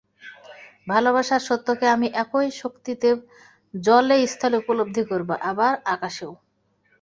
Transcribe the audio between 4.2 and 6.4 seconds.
স্থলে উপলব্ধি করব, আবার আকাশেও।